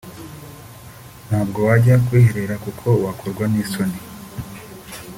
[1.27, 3.99] ntabwo wajya kwiherera kuko wakorwa n’isoni